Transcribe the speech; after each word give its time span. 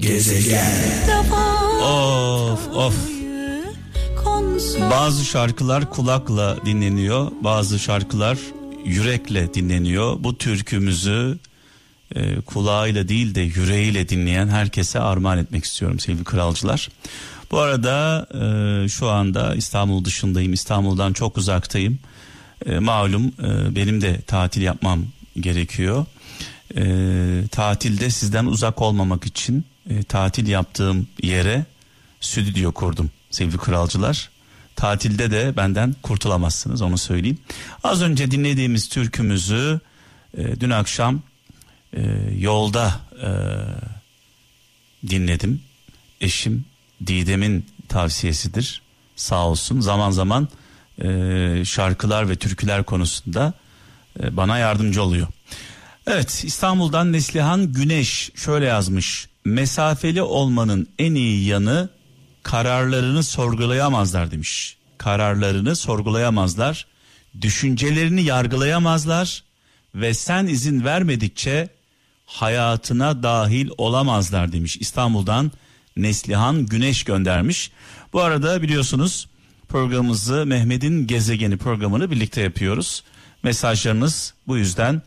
Gezegen. 0.00 1.08
Of 1.82 2.68
of. 2.68 2.94
Bazı 4.90 5.24
şarkılar 5.24 5.90
kulakla 5.90 6.56
dinleniyor, 6.66 7.30
bazı 7.40 7.78
şarkılar 7.78 8.38
yürekle 8.84 9.54
dinleniyor. 9.54 10.16
Bu 10.24 10.38
türkümüzü 10.38 11.38
e, 12.14 12.40
kulağıyla 12.40 13.08
değil 13.08 13.34
de 13.34 13.40
yüreğiyle 13.40 14.08
dinleyen 14.08 14.48
herkese 14.48 15.00
armağan 15.00 15.38
etmek 15.38 15.64
istiyorum 15.64 16.00
sevgili 16.00 16.24
kralcılar. 16.24 16.88
Bu 17.50 17.58
arada 17.58 18.26
e, 18.34 18.88
şu 18.88 19.08
anda 19.08 19.54
İstanbul 19.54 20.04
dışındayım, 20.04 20.52
İstanbul'dan 20.52 21.12
çok 21.12 21.38
uzaktayım. 21.38 21.98
E, 22.66 22.78
malum 22.78 23.26
e, 23.26 23.76
benim 23.76 24.00
de 24.00 24.20
tatil 24.20 24.62
yapmam 24.62 25.04
gerekiyor. 25.40 26.06
E, 26.76 26.84
tatilde 27.50 28.10
sizden 28.10 28.46
uzak 28.46 28.82
olmamak 28.82 29.24
için 29.24 29.64
e, 29.90 30.02
tatil 30.02 30.46
yaptığım 30.46 31.08
yere 31.22 31.64
stüdyo 32.20 32.72
kurdum 32.72 33.10
sevgili 33.30 33.58
kralcılar. 33.58 34.30
Tatilde 34.76 35.30
de 35.30 35.56
benden 35.56 35.94
kurtulamazsınız 36.02 36.82
onu 36.82 36.98
söyleyeyim. 36.98 37.38
Az 37.84 38.02
önce 38.02 38.30
dinlediğimiz 38.30 38.88
türkümüzü 38.88 39.80
e, 40.38 40.60
dün 40.60 40.70
akşam 40.70 41.22
e, 41.96 42.02
yolda 42.38 43.00
e, 43.22 43.30
dinledim. 45.08 45.62
Eşim 46.20 46.64
Didem'in 47.06 47.66
tavsiyesidir. 47.88 48.82
Sağ 49.16 49.46
olsun 49.46 49.80
zaman 49.80 50.10
zaman 50.10 50.48
e, 51.02 51.62
şarkılar 51.64 52.28
ve 52.28 52.36
türküler 52.36 52.84
konusunda 52.84 53.52
e, 54.22 54.36
bana 54.36 54.58
yardımcı 54.58 55.02
oluyor. 55.02 55.26
Evet 56.12 56.44
İstanbul'dan 56.44 57.12
Neslihan 57.12 57.72
Güneş 57.72 58.30
şöyle 58.34 58.66
yazmış. 58.66 59.28
Mesafeli 59.44 60.22
olmanın 60.22 60.88
en 60.98 61.14
iyi 61.14 61.46
yanı 61.46 61.88
kararlarını 62.42 63.22
sorgulayamazlar 63.22 64.30
demiş. 64.30 64.76
Kararlarını 64.98 65.76
sorgulayamazlar, 65.76 66.86
düşüncelerini 67.40 68.22
yargılayamazlar 68.22 69.44
ve 69.94 70.14
sen 70.14 70.46
izin 70.46 70.84
vermedikçe 70.84 71.68
hayatına 72.26 73.22
dahil 73.22 73.70
olamazlar 73.78 74.52
demiş. 74.52 74.76
İstanbul'dan 74.76 75.52
Neslihan 75.96 76.66
Güneş 76.66 77.04
göndermiş. 77.04 77.70
Bu 78.12 78.20
arada 78.20 78.62
biliyorsunuz 78.62 79.28
programımızı 79.68 80.46
Mehmet'in 80.46 81.06
Gezegeni 81.06 81.56
programını 81.56 82.10
birlikte 82.10 82.40
yapıyoruz. 82.40 83.04
Mesajlarınız 83.42 84.34
bu 84.46 84.56
yüzden 84.56 85.02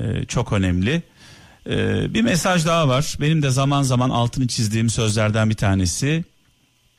e, 0.00 0.24
çok 0.24 0.52
önemli. 0.52 1.02
E, 1.66 2.14
bir 2.14 2.22
mesaj 2.22 2.66
daha 2.66 2.88
var. 2.88 3.16
Benim 3.20 3.42
de 3.42 3.50
zaman 3.50 3.82
zaman 3.82 4.10
altını 4.10 4.46
çizdiğim 4.46 4.90
sözlerden 4.90 5.50
bir 5.50 5.54
tanesi. 5.54 6.24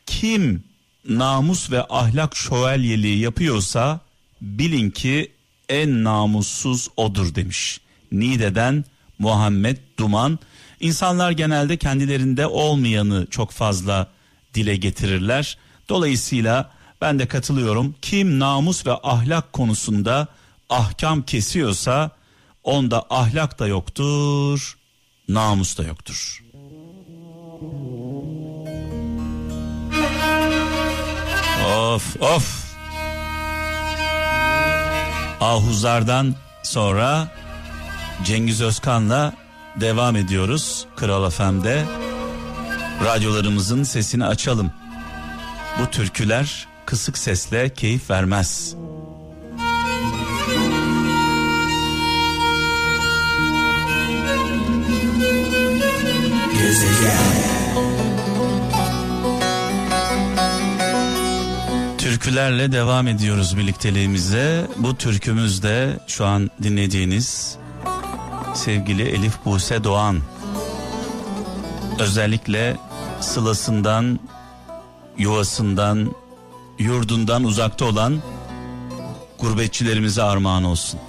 Kim 0.05 0.63
namus 1.09 1.71
ve 1.71 1.85
ahlak 1.89 2.35
şövalyeliği 2.35 3.19
yapıyorsa 3.19 3.99
bilin 4.41 4.89
ki 4.89 5.31
en 5.69 6.03
namussuz 6.03 6.87
odur 6.97 7.35
demiş. 7.35 7.81
Nide'den 8.11 8.85
Muhammed 9.19 9.77
Duman. 9.99 10.39
İnsanlar 10.79 11.31
genelde 11.31 11.77
kendilerinde 11.77 12.47
olmayanı 12.47 13.27
çok 13.29 13.51
fazla 13.51 14.07
dile 14.53 14.75
getirirler. 14.75 15.57
Dolayısıyla 15.89 16.71
ben 17.01 17.19
de 17.19 17.27
katılıyorum. 17.27 17.95
Kim 18.01 18.39
namus 18.39 18.85
ve 18.85 18.91
ahlak 19.03 19.53
konusunda 19.53 20.27
ahkam 20.69 21.21
kesiyorsa 21.21 22.11
onda 22.69 23.03
ahlak 23.09 23.59
da 23.59 23.67
yoktur, 23.67 24.77
namus 25.27 25.77
da 25.77 25.83
yoktur. 25.83 26.43
Of 31.65 32.21
of. 32.21 32.69
Ahuzar'dan 35.41 36.35
sonra 36.63 37.27
Cengiz 38.25 38.61
Özkan'la 38.61 39.33
devam 39.75 40.15
ediyoruz 40.15 40.85
Kral 40.95 41.29
FM'de. 41.29 41.85
Radyolarımızın 43.05 43.83
sesini 43.83 44.25
açalım. 44.25 44.71
Bu 45.79 45.91
türküler 45.91 46.67
kısık 46.85 47.17
sesle 47.17 47.73
keyif 47.73 48.09
vermez. 48.09 48.75
Türkülerle 61.97 62.71
devam 62.71 63.07
ediyoruz 63.07 63.57
birlikteliğimize. 63.57 64.67
Bu 64.77 64.95
türkümüz 64.95 65.63
de 65.63 65.99
şu 66.07 66.25
an 66.25 66.51
dinlediğiniz 66.63 67.57
sevgili 68.53 69.03
Elif 69.03 69.33
Buse 69.45 69.83
Doğan. 69.83 70.19
Özellikle 71.99 72.77
sılasından, 73.19 74.19
yuvasından, 75.17 76.15
yurdundan 76.79 77.43
uzakta 77.43 77.85
olan 77.85 78.21
gurbetçilerimize 79.39 80.23
armağan 80.23 80.63
olsun. 80.63 80.99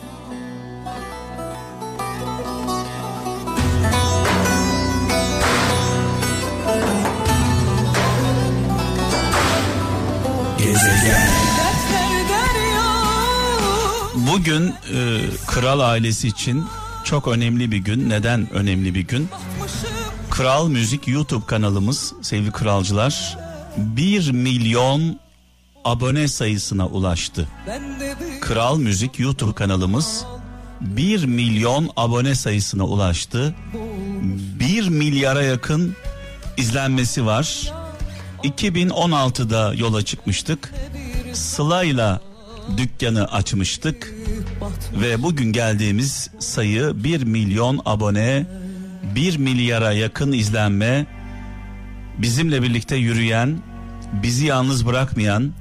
Bugün 14.31 14.69
e, 14.69 14.73
kral 15.47 15.81
ailesi 15.81 16.29
için 16.29 16.65
çok 17.05 17.29
önemli 17.29 17.71
bir 17.71 17.77
gün. 17.77 18.11
Neden 18.11 18.53
önemli 18.53 18.95
bir 18.95 19.01
gün? 19.01 19.29
Kral 20.31 20.69
Müzik 20.69 21.09
YouTube 21.09 21.47
kanalımız 21.47 22.13
sevgili 22.23 22.53
kralcılar 22.53 23.39
1 23.77 24.31
milyon 24.31 25.19
abone 25.85 26.29
sayısına 26.29 26.87
ulaştı. 26.87 27.49
Kral 28.41 28.79
Müzik 28.79 29.19
YouTube 29.19 29.53
kanalımız 29.53 30.25
1 30.81 31.25
milyon 31.25 31.91
abone 31.97 32.35
sayısına 32.35 32.85
ulaştı. 32.85 33.55
1 34.61 34.89
milyara 34.89 35.43
yakın 35.43 35.97
izlenmesi 36.57 37.27
var. 37.27 37.73
2016'da 38.45 39.75
yola 39.75 40.05
çıkmıştık. 40.05 40.75
Sıla'yla 41.33 42.30
dükkanı 42.77 43.33
açmıştık 43.33 44.15
ve 45.01 45.23
bugün 45.23 45.53
geldiğimiz 45.53 46.31
sayı 46.39 46.93
1 46.95 47.23
milyon 47.23 47.81
abone, 47.85 48.47
1 49.15 49.37
milyara 49.37 49.93
yakın 49.93 50.33
izlenme, 50.33 51.07
bizimle 52.19 52.63
birlikte 52.63 52.97
yürüyen, 52.97 53.59
bizi 54.13 54.47
yalnız 54.47 54.87
bırakmayan, 54.87 55.53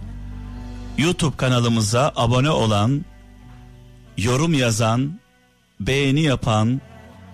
YouTube 0.97 1.37
kanalımıza 1.37 2.13
abone 2.15 2.49
olan, 2.49 3.05
yorum 4.17 4.53
yazan, 4.53 5.19
beğeni 5.79 6.21
yapan 6.21 6.81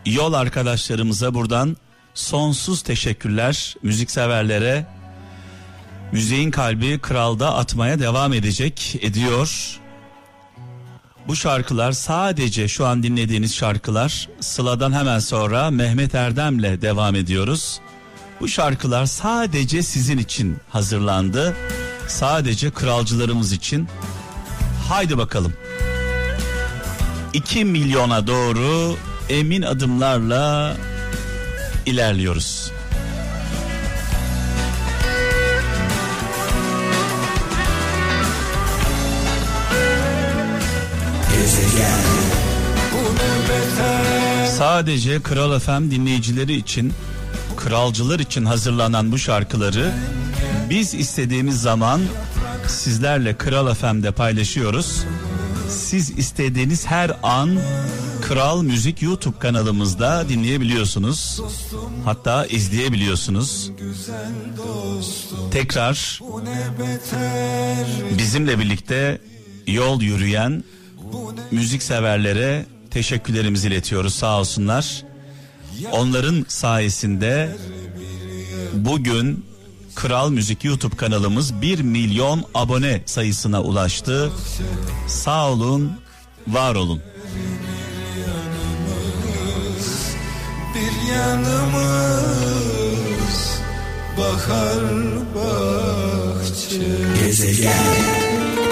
yol 0.06 0.34
arkadaşlarımıza 0.34 1.34
buradan 1.34 1.78
sonsuz 2.14 2.82
teşekkürler 2.82 3.76
müzikseverlere. 3.84 4.86
Müziğin 6.12 6.52
kalbi 6.52 7.00
kralda 7.00 7.56
atmaya 7.56 8.00
devam 8.00 8.34
edecek, 8.34 9.00
ediyor. 9.02 9.80
Bu 11.28 11.36
şarkılar 11.36 11.92
sadece 11.92 12.68
şu 12.68 12.86
an 12.86 13.04
dinlediğiniz 13.04 13.56
şarkılar 13.56 14.30
Sıla'dan 14.40 14.94
hemen 14.94 15.20
sonra 15.20 15.72
Mehmet 15.72 16.16
Erdem'le 16.16 16.82
devam 16.82 17.16
ediyoruz. 17.16 17.80
Bu 18.40 18.48
şarkılar 18.48 19.06
sadece 19.06 19.84
sizin 19.84 20.18
için 20.18 20.58
hazırlandı. 20.70 21.56
Sadece 22.08 22.72
kralcılarımız 22.72 23.52
için. 23.52 23.88
Haydi 24.90 25.18
bakalım. 25.18 25.54
2 27.34 27.66
milyona 27.66 28.28
doğru 28.28 28.96
emin 29.30 29.62
adımlarla 29.62 30.76
ilerliyoruz. 31.86 32.72
Sadece 44.58 45.22
Kral 45.22 45.60
FM 45.60 45.92
dinleyicileri 45.92 46.54
için, 46.54 46.94
kralcılar 47.58 48.20
için 48.20 48.46
hazırlanan 48.46 49.12
bu 49.12 49.18
şarkıları 49.18 49.94
biz 50.70 50.94
istediğimiz 50.94 51.62
zaman 51.62 52.02
sizlerle 52.68 53.38
Kral 53.38 53.74
FM'de 53.74 54.12
paylaşıyoruz. 54.12 55.04
Siz 55.70 56.10
istediğiniz 56.10 56.86
her 56.88 57.12
an 57.24 57.60
Kral 58.22 58.62
Müzik 58.64 59.02
YouTube 59.02 59.40
kanalımızda 59.40 60.30
dinleyebiliyorsunuz. 60.30 61.42
Hatta 62.06 62.46
izleyebiliyorsunuz. 62.46 63.72
Tekrar 65.52 66.22
bizimle 68.18 68.60
birlikte 68.60 69.22
yol 69.68 70.02
yürüyen 70.02 70.64
müzik 71.52 71.84
severlere 71.84 72.66
teşekkürlerimizi 72.96 73.68
iletiyoruz 73.68 74.16
sağ 74.16 74.40
olsunlar. 74.40 75.04
Onların 75.92 76.46
sayesinde 76.48 77.56
bugün 78.74 79.46
Kral 79.96 80.30
Müzik 80.30 80.64
YouTube 80.64 80.96
kanalımız 80.96 81.62
1 81.62 81.80
milyon 81.80 82.44
abone 82.54 83.02
sayısına 83.06 83.62
ulaştı. 83.62 84.32
Sağ 85.08 85.50
olun, 85.52 85.92
var 86.48 86.76
olun. 86.76 87.02
Bir 90.76 91.12
yanımız 91.14 92.16
bahar 94.18 94.84
bahçe 95.36 96.80
gezegen 97.26 98.65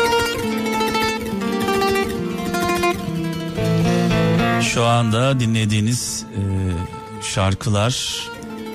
Şu 4.73 4.85
anda 4.85 5.39
dinlediğiniz 5.39 6.25
e, 6.31 6.41
şarkılar 7.23 8.23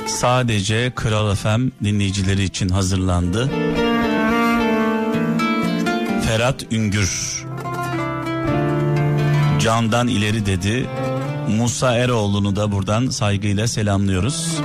sadece 0.07 0.93
Kral 0.95 1.35
FM 1.35 1.69
dinleyicileri 1.85 2.43
için 2.43 2.69
hazırlandı. 2.69 3.51
Ferhat 6.27 6.73
Üngür 6.73 7.45
Candan 9.61 10.09
ileri 10.09 10.47
dedi. 10.47 10.87
Musa 11.49 11.95
Eroğlu'nu 11.95 12.57
da 12.57 12.73
buradan 12.73 13.09
saygıyla 13.09 13.69
selamlıyoruz. 13.69 14.59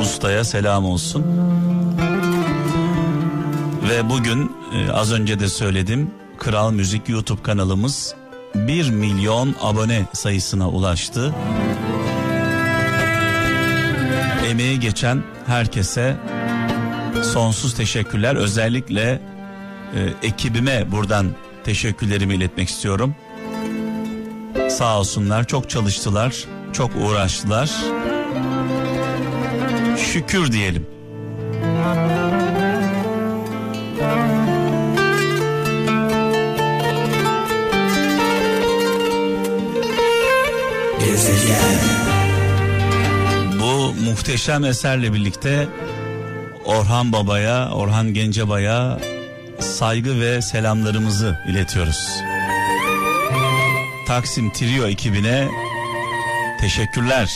Ustaya 0.00 0.44
selam 0.44 0.84
olsun. 0.84 1.24
Ve 3.88 4.08
bugün 4.08 4.52
e, 4.74 4.92
az 4.92 5.12
önce 5.12 5.40
de 5.40 5.48
söyledim. 5.48 6.10
Kral 6.38 6.72
Müzik 6.72 7.08
YouTube 7.08 7.42
kanalımız 7.42 8.19
1 8.54 8.90
milyon 8.90 9.54
abone 9.62 10.06
sayısına 10.12 10.68
ulaştı. 10.68 11.34
Emeği 14.50 14.80
geçen 14.80 15.22
herkese 15.46 16.16
sonsuz 17.22 17.74
teşekkürler. 17.74 18.36
Özellikle 18.36 19.20
e, 19.94 20.26
ekibime 20.26 20.92
buradan 20.92 21.26
teşekkürlerimi 21.64 22.34
iletmek 22.34 22.68
istiyorum. 22.68 23.14
Sağ 24.70 24.98
olsunlar 24.98 25.46
çok 25.46 25.70
çalıştılar, 25.70 26.44
çok 26.72 26.90
uğraştılar. 26.96 27.70
Şükür 29.96 30.52
diyelim. 30.52 30.86
Gezegen. 41.04 41.80
Bu 43.60 43.94
muhteşem 44.04 44.64
eserle 44.64 45.12
birlikte 45.12 45.68
Orhan 46.64 47.12
Baba'ya, 47.12 47.70
Orhan 47.70 48.14
Gencebay'a 48.14 49.00
saygı 49.60 50.20
ve 50.20 50.42
selamlarımızı 50.42 51.38
iletiyoruz. 51.48 52.08
Taksim 54.06 54.52
Trio 54.52 54.86
ekibine 54.86 55.48
teşekkürler. 56.60 57.30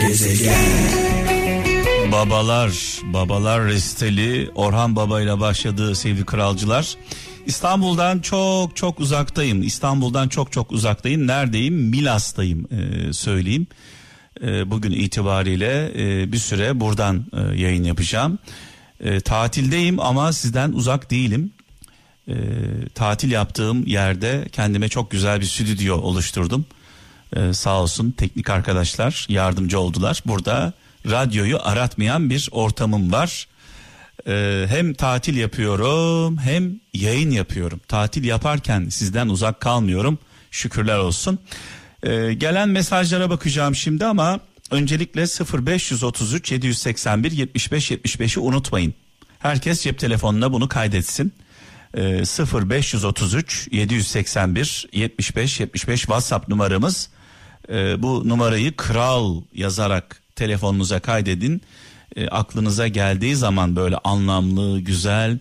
Gezegen. 0.00 1.06
Babalar, 2.12 2.70
babalar 3.02 3.64
resteli 3.64 4.50
Orhan 4.54 4.96
Baba 4.96 5.20
ile 5.20 5.40
başladığı 5.40 5.94
sevgili 5.94 6.26
kralcılar. 6.26 6.96
İstanbul'dan 7.46 8.18
çok 8.18 8.76
çok 8.76 9.00
uzaktayım. 9.00 9.62
İstanbul'dan 9.62 10.28
çok 10.28 10.52
çok 10.52 10.72
uzaktayım. 10.72 11.26
Neredeyim? 11.26 11.74
Milas'tayım 11.74 12.68
e, 12.70 13.12
söyleyeyim. 13.12 13.66
E, 14.42 14.70
bugün 14.70 14.92
itibariyle 14.92 15.92
e, 15.96 16.32
bir 16.32 16.38
süre 16.38 16.80
buradan 16.80 17.26
e, 17.32 17.60
yayın 17.60 17.84
yapacağım. 17.84 18.38
E, 19.00 19.20
tatildeyim 19.20 20.00
ama 20.00 20.32
sizden 20.32 20.72
uzak 20.72 21.10
değilim. 21.10 21.50
E, 22.28 22.34
tatil 22.94 23.30
yaptığım 23.30 23.86
yerde 23.86 24.48
kendime 24.52 24.88
çok 24.88 25.10
güzel 25.10 25.40
bir 25.40 25.46
stüdyo 25.46 25.96
oluşturdum. 25.96 26.66
E, 27.36 27.52
sağ 27.52 27.82
olsun 27.82 28.10
teknik 28.10 28.50
arkadaşlar 28.50 29.26
yardımcı 29.28 29.80
oldular. 29.80 30.22
Burada 30.26 30.72
radyoyu 31.10 31.58
aratmayan 31.62 32.30
bir 32.30 32.48
ortamım 32.52 33.12
var. 33.12 33.46
Ee, 34.28 34.66
hem 34.68 34.94
tatil 34.94 35.36
yapıyorum 35.36 36.38
hem 36.38 36.80
yayın 36.94 37.30
yapıyorum. 37.30 37.80
Tatil 37.88 38.24
yaparken 38.24 38.88
sizden 38.88 39.28
uzak 39.28 39.60
kalmıyorum. 39.60 40.18
Şükürler 40.50 40.98
olsun. 40.98 41.38
Ee, 42.02 42.34
gelen 42.34 42.68
mesajlara 42.68 43.30
bakacağım 43.30 43.74
şimdi 43.74 44.04
ama 44.04 44.40
öncelikle 44.70 45.22
0533 45.22 46.52
781 46.52 47.32
75 47.32 47.90
75'i 47.90 48.40
unutmayın. 48.40 48.94
Herkes 49.38 49.82
cep 49.82 49.98
telefonuna 49.98 50.52
bunu 50.52 50.68
kaydetsin. 50.68 51.32
Ee, 51.96 52.22
0533 52.68 53.68
781 53.72 54.88
75 54.92 55.60
75 55.60 56.00
WhatsApp 56.00 56.48
numaramız. 56.48 57.08
Ee, 57.68 58.02
bu 58.02 58.28
numarayı 58.28 58.76
kral 58.76 59.42
yazarak 59.54 60.22
telefonunuza 60.36 61.00
kaydedin 61.00 61.62
e, 62.16 62.28
aklınıza 62.28 62.88
geldiği 62.88 63.36
zaman 63.36 63.76
böyle 63.76 63.96
anlamlı, 64.04 64.80
güzel, 64.80 65.38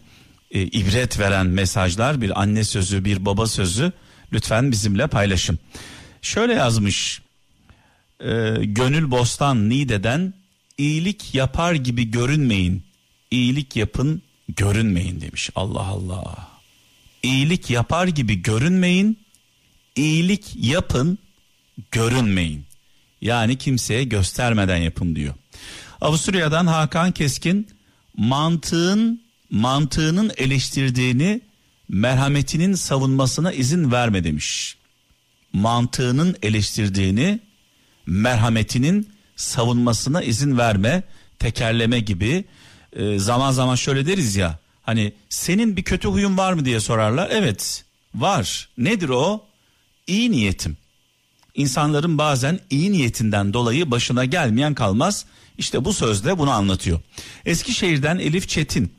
e, 0.51 0.62
ibret 0.62 1.19
veren 1.19 1.45
mesajlar, 1.45 2.22
bir 2.22 2.42
anne 2.42 2.63
sözü, 2.63 3.06
bir 3.06 3.25
baba 3.25 3.48
sözü 3.48 3.92
lütfen 4.33 4.72
bizimle 4.72 5.07
paylaşın. 5.07 5.60
Şöyle 6.22 6.54
yazmış 6.54 7.22
e, 8.19 8.56
Gönül 8.63 9.12
Bostan 9.12 9.69
Nide'den 9.69 10.33
iyilik 10.77 11.36
yapar 11.36 11.74
gibi 11.74 12.12
görünmeyin, 12.12 12.83
iyilik 13.31 13.75
yapın 13.75 14.22
görünmeyin 14.50 15.22
demiş. 15.22 15.50
Allah 15.56 15.86
Allah. 15.86 16.48
İyilik 17.24 17.69
yapar 17.69 18.07
gibi 18.07 18.42
görünmeyin, 18.42 19.19
iyilik 19.95 20.56
yapın 20.56 21.18
görünmeyin. 21.92 22.66
Yani 23.22 23.57
kimseye 23.57 24.04
göstermeden 24.04 24.77
yapın 24.77 25.16
diyor. 25.16 25.33
Avusturya'dan 26.05 26.67
Hakan 26.67 27.12
Keskin 27.12 27.67
mantığın 28.17 29.21
mantığının 29.50 30.31
eleştirdiğini 30.38 31.41
merhametinin 31.89 32.74
savunmasına 32.74 33.51
izin 33.51 33.91
verme 33.91 34.24
demiş. 34.24 34.77
Mantığının 35.53 36.35
eleştirdiğini 36.41 37.39
merhametinin 38.05 39.09
savunmasına 39.35 40.21
izin 40.21 40.57
verme, 40.57 41.03
tekerleme 41.39 42.00
gibi 42.00 42.45
e, 42.93 43.19
zaman 43.19 43.51
zaman 43.51 43.75
şöyle 43.75 44.07
deriz 44.07 44.35
ya. 44.35 44.59
Hani 44.83 45.13
senin 45.29 45.77
bir 45.77 45.83
kötü 45.83 46.07
huyun 46.07 46.38
var 46.38 46.53
mı 46.53 46.65
diye 46.65 46.79
sorarlar. 46.79 47.29
Evet, 47.31 47.85
var. 48.15 48.69
Nedir 48.77 49.09
o? 49.09 49.45
İyi 50.07 50.31
niyetim. 50.31 50.77
İnsanların 51.55 52.17
bazen 52.17 52.59
iyi 52.69 52.91
niyetinden 52.91 53.53
dolayı 53.53 53.91
başına 53.91 54.25
gelmeyen 54.25 54.74
kalmaz. 54.74 55.25
İşte 55.57 55.85
bu 55.85 55.93
sözde 55.93 56.38
bunu 56.38 56.51
anlatıyor. 56.51 57.00
Eskişehir'den 57.45 58.19
Elif 58.19 58.50
Çetin. 58.50 58.93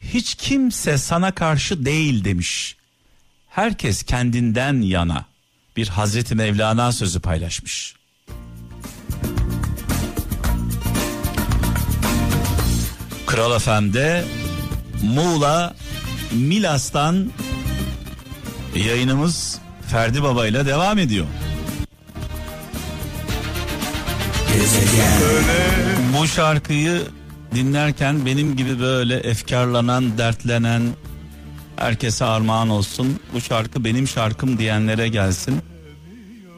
Hiç 0.00 0.34
kimse 0.34 0.98
sana 0.98 1.34
karşı 1.34 1.84
değil 1.84 2.24
demiş. 2.24 2.76
Herkes 3.48 4.02
kendinden 4.02 4.80
yana. 4.80 5.24
Bir 5.76 5.88
Hazreti 5.88 6.34
Mevlana 6.34 6.92
sözü 6.92 7.20
paylaşmış. 7.20 7.94
Kral 13.26 13.58
FM'de 13.58 14.24
Muğla 15.02 15.74
Milas'tan 16.32 17.32
yayınımız 18.74 19.58
Ferdi 19.88 20.22
Baba 20.22 20.46
ile 20.46 20.66
devam 20.66 20.98
ediyor. 20.98 21.26
Bu 26.18 26.26
şarkıyı 26.26 27.02
dinlerken 27.54 28.26
benim 28.26 28.56
gibi 28.56 28.80
böyle 28.80 29.16
efkarlanan, 29.16 30.18
dertlenen 30.18 30.82
herkese 31.76 32.24
armağan 32.24 32.68
olsun. 32.68 33.20
Bu 33.34 33.40
şarkı 33.40 33.84
benim 33.84 34.08
şarkım 34.08 34.58
diyenlere 34.58 35.08
gelsin. 35.08 35.62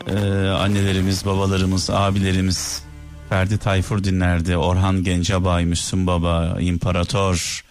Ee, 0.08 0.18
annelerimiz, 0.48 1.26
babalarımız, 1.26 1.90
abilerimiz 1.90 2.82
Ferdi 3.28 3.58
Tayfur 3.58 4.04
dinlerdi. 4.04 4.56
Orhan 4.56 5.04
Gencebay, 5.04 5.64
Müslüm 5.64 6.06
Baba, 6.06 6.56
İmparator 6.60 7.64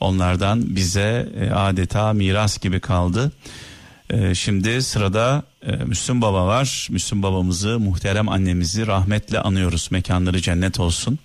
onlardan 0.00 0.76
bize 0.76 1.28
e, 1.40 1.50
adeta 1.50 2.12
miras 2.12 2.58
gibi 2.58 2.80
kaldı. 2.80 3.32
Ee, 4.10 4.34
şimdi 4.34 4.82
sırada 4.82 5.42
e, 5.62 5.72
Müslüm 5.72 6.22
Baba 6.22 6.46
var. 6.46 6.88
Müslüm 6.90 7.22
babamızı, 7.22 7.80
muhterem 7.80 8.28
annemizi 8.28 8.86
rahmetle 8.86 9.40
anıyoruz. 9.40 9.88
Mekanları 9.90 10.40
cennet 10.40 10.80
olsun. 10.80 11.18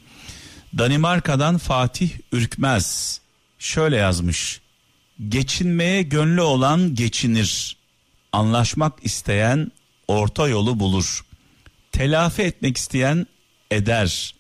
Danimarka'dan 0.78 1.58
Fatih 1.58 2.10
Ürkmez 2.32 3.20
şöyle 3.60 3.96
yazmış. 3.96 4.62
Geçinmeye 5.30 6.02
gönlü 6.02 6.42
olan 6.42 6.96
geçinir. 6.96 7.78
Anlaşmak 8.32 8.94
isteyen 9.02 9.72
orta 10.08 10.48
yolu 10.48 10.80
bulur. 10.80 11.26
Telafi 11.92 12.42
etmek 12.42 12.78
isteyen 12.78 13.28
eder. 13.72 14.36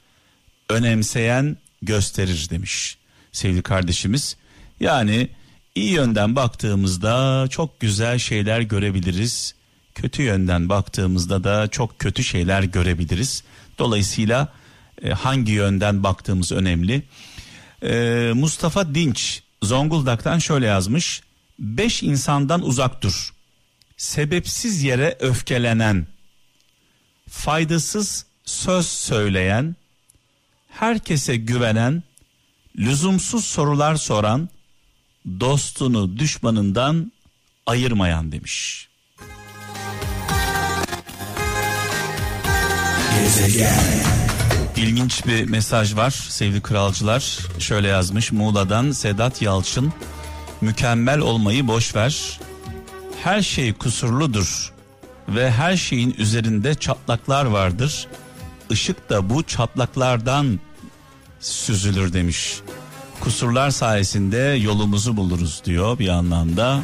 Önemseyen 0.69 1.57
gösterir 1.81 2.47
demiş 2.50 2.97
sevgili 3.31 3.62
kardeşimiz. 3.62 4.38
Yani 4.79 5.29
iyi 5.75 5.92
yönden 5.92 6.36
baktığımızda 6.36 7.48
çok 7.50 7.80
güzel 7.80 8.20
şeyler 8.20 8.62
görebiliriz. 8.62 9.56
Kötü 9.96 10.22
yönden 10.22 10.70
baktığımızda 10.70 11.44
da 11.44 11.68
çok 11.68 12.00
kötü 12.00 12.24
şeyler 12.24 12.63
görebiliriz. 12.63 13.44
Dolayısıyla 13.80 14.53
e, 15.01 15.10
hangi 15.10 15.51
yönden 15.51 16.03
baktığımız 16.03 16.51
önemli. 16.51 17.03
E, 17.84 18.32
Mustafa 18.36 18.96
Dinç 18.96 19.44
Zonguldak'tan 19.62 20.39
şöyle 20.39 20.65
yazmış. 20.65 21.22
Beş 21.60 22.03
insandan 22.03 22.62
uzak 22.62 23.01
dur. 23.01 23.34
Sebepsiz 23.98 24.84
yere 24.84 25.18
öfkelenen, 25.20 26.08
faydasız 27.30 28.25
söz 28.46 28.86
söyleyen, 28.86 29.75
herkese 30.70 31.36
güvenen, 31.36 32.03
lüzumsuz 32.77 33.46
sorular 33.46 33.96
soran, 33.96 34.50
dostunu 35.39 36.20
düşmanından 36.20 37.12
ayırmayan 37.65 38.32
demiş. 38.32 38.88
İlginç 44.77 45.25
bir 45.25 45.50
mesaj 45.50 45.96
var 45.96 46.12
sevgili 46.12 46.62
kralcılar. 46.62 47.38
Şöyle 47.60 47.88
yazmış 47.88 48.32
Muğla'dan 48.32 48.92
Sedat 48.92 49.42
Yalçın. 49.42 49.94
Mükemmel 50.62 51.20
olmayı 51.20 51.68
boş 51.68 51.96
ver. 51.96 52.39
Her 53.24 53.42
şey 53.42 53.74
kusurludur 53.74 54.74
ve 55.27 55.51
her 55.51 55.77
şeyin 55.77 56.15
üzerinde 56.18 56.75
çatlaklar 56.75 57.46
vardır. 57.46 58.08
Işık 58.70 59.10
da 59.10 59.30
bu 59.30 59.44
çatlaklardan 59.44 60.60
süzülür 61.39 62.13
demiş. 62.13 62.62
Kusurlar 63.24 63.72
sayesinde 63.72 64.38
yolumuzu 64.38 65.18
buluruz 65.18 65.62
diyor 65.65 66.00
bir 66.00 66.08
anlamda. 66.08 66.80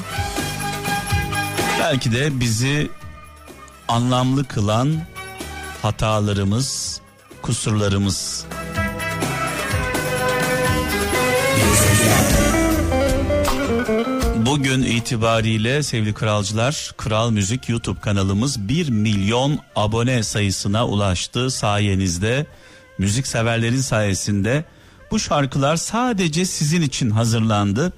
Belki 1.80 2.12
de 2.12 2.40
bizi 2.40 2.90
anlamlı 3.88 4.48
kılan 4.48 5.02
hatalarımız, 5.82 7.02
kusurlarımız. 7.42 8.46
Bugün 14.36 14.82
itibariyle 14.84 15.84
sevgili 15.84 16.14
kralcılar 16.14 16.92
Kral 16.98 17.32
Müzik 17.32 17.70
YouTube 17.70 18.00
kanalımız 18.00 18.70
1 18.70 18.90
milyon 18.90 19.60
abone 19.76 20.24
sayısına 20.24 20.88
ulaştı 20.88 21.52
sayenizde. 21.52 22.46
Müzik 22.98 23.28
severlerin 23.28 23.82
sayesinde 23.82 24.66
bu 25.12 25.20
şarkılar 25.20 25.78
sadece 25.78 26.46
sizin 26.46 26.82
için 26.82 27.10
hazırlandı. 27.10 27.94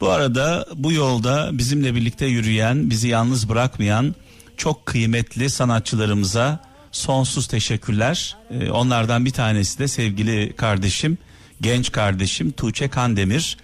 Bu 0.00 0.10
arada 0.10 0.66
bu 0.74 0.92
yolda 0.92 1.50
bizimle 1.52 1.94
birlikte 1.94 2.26
yürüyen, 2.26 2.90
bizi 2.90 3.08
yalnız 3.08 3.48
bırakmayan 3.48 4.14
çok 4.56 4.86
kıymetli 4.86 5.50
sanatçılarımıza 5.50 6.60
sonsuz 6.92 7.46
teşekkürler. 7.46 8.36
Ee, 8.50 8.70
onlardan 8.70 9.24
bir 9.24 9.30
tanesi 9.30 9.78
de 9.78 9.88
sevgili 9.88 10.52
kardeşim, 10.56 11.18
genç 11.60 11.92
kardeşim 11.92 12.52
Tuğçe 12.52 12.88
Kandemir. 12.88 13.56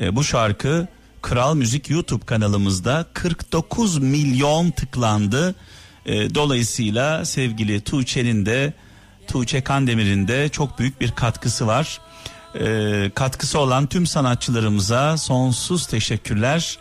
Ee, 0.00 0.16
bu 0.16 0.24
şarkı 0.24 0.88
Kral 1.22 1.54
Müzik 1.54 1.90
YouTube 1.90 2.26
kanalımızda 2.26 3.06
49 3.14 3.98
milyon 3.98 4.70
tıklandı. 4.70 5.54
Ee, 6.06 6.34
dolayısıyla 6.34 7.24
sevgili 7.24 7.80
Tuğçe'nin 7.80 8.46
de 8.46 8.72
Tuğçe 9.28 9.60
Kandemir'in 9.60 10.28
de 10.28 10.48
çok 10.48 10.78
büyük 10.78 11.00
bir 11.00 11.10
katkısı 11.10 11.66
var. 11.66 12.00
Ee, 12.60 13.10
katkısı 13.14 13.58
olan 13.58 13.86
tüm 13.86 14.06
sanatçılarımıza 14.06 15.16
sonsuz 15.16 15.86
teşekkürler. 15.86 16.78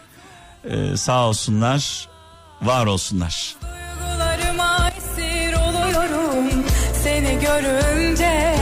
Ee, 0.69 0.97
sağ 0.97 1.27
olsunlar, 1.27 2.07
var 2.61 2.85
olsunlar. 2.85 3.55
seni 7.03 7.39
görünce 7.39 8.55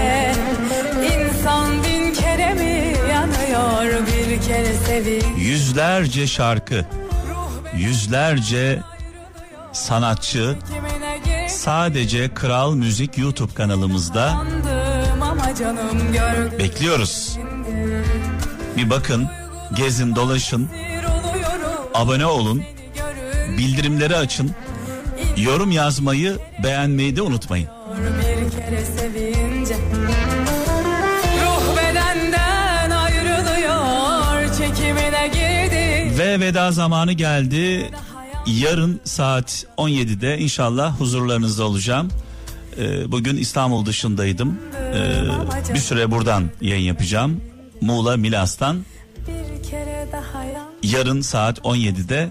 insan 1.13 1.83
bin 1.83 2.13
kere 2.13 2.53
mi 2.53 2.93
yanıyor 3.11 4.07
bir 4.07 4.41
kere 4.41 4.73
sevin. 4.73 5.35
Yüzlerce 5.35 6.27
şarkı, 6.27 6.85
yüzlerce 7.75 8.79
sanatçı 9.73 10.57
sadece 11.49 12.33
Kral 12.33 12.73
Müzik 12.75 13.17
YouTube 13.17 13.53
kanalımızda 13.53 14.43
bekliyoruz. 16.60 17.38
Bir 18.77 18.89
bakın, 18.89 19.27
gezin, 19.74 20.15
dolaşın, 20.15 20.69
abone 21.93 22.25
olun, 22.25 22.63
bildirimleri 23.57 24.15
açın, 24.17 24.51
yorum 25.38 25.71
yazmayı, 25.71 26.38
beğenmeyi 26.63 27.15
de 27.15 27.21
unutmayın. 27.21 27.67
Bir 27.98 28.51
kere 28.51 28.86
sevince. 28.86 29.75
Ve 36.17 36.39
veda 36.39 36.71
zamanı 36.71 37.13
geldi. 37.13 37.91
Yarın 38.48 39.01
saat 39.03 39.65
17'de 39.77 40.38
inşallah 40.38 41.00
huzurlarınızda 41.00 41.63
olacağım. 41.63 42.10
Ee, 42.77 43.12
Bugün 43.12 43.38
İstanbul 43.38 43.86
dışındaydım 43.86 44.60
ee, 44.93 45.74
Bir 45.74 45.79
süre 45.79 46.12
buradan 46.12 46.43
yayın 46.62 46.83
yapacağım. 46.83 47.41
Muğla 47.81 48.17
Milas'tan. 48.17 48.86
Yarın 50.83 51.21
saat 51.21 51.57
17'de 51.60 52.29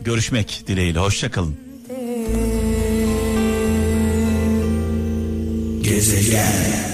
görüşmek 0.00 0.64
dileğiyle. 0.66 0.98
Hoşçakalın. 0.98 1.56
Gezegen 5.82 6.93